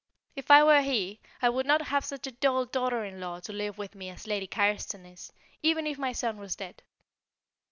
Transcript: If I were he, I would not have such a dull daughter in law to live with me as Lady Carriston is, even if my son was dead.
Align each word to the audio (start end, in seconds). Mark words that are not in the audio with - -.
If 0.35 0.49
I 0.49 0.63
were 0.63 0.81
he, 0.81 1.19
I 1.43 1.49
would 1.49 1.67
not 1.67 1.83
have 1.83 2.03
such 2.03 2.25
a 2.25 2.31
dull 2.31 2.65
daughter 2.65 3.05
in 3.05 3.19
law 3.19 3.39
to 3.41 3.53
live 3.53 3.77
with 3.77 3.93
me 3.93 4.09
as 4.09 4.25
Lady 4.25 4.47
Carriston 4.47 5.05
is, 5.05 5.31
even 5.61 5.85
if 5.85 5.99
my 5.99 6.11
son 6.11 6.37
was 6.39 6.55
dead. 6.55 6.81